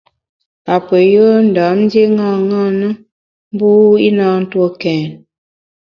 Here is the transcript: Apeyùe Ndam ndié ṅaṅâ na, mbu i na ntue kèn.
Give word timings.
Apeyùe 0.75 1.29
Ndam 1.49 1.77
ndié 1.83 2.03
ṅaṅâ 2.19 2.63
na, 2.79 2.89
mbu 3.53 3.69
i 4.07 4.09
na 4.17 4.25
ntue 4.41 4.67
kèn. 4.81 5.09